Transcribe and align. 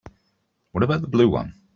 What 0.71 0.83
about 0.83 1.01
the 1.01 1.07
blue 1.07 1.29
one? 1.29 1.53